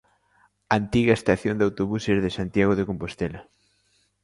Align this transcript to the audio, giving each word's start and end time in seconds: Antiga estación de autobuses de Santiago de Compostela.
Antiga 0.79 1.13
estación 1.19 1.55
de 1.57 1.65
autobuses 1.67 2.17
de 2.23 2.35
Santiago 2.37 2.73
de 2.75 2.87
Compostela. 2.89 3.41